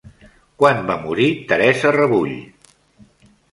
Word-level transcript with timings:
Quan 0.63 0.79
va 0.87 0.95
morir 1.03 1.27
Teresa 1.53 1.93
Rebull? 1.99 2.35